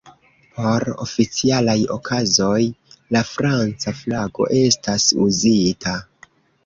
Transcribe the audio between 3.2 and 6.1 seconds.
franca flago estas uzita.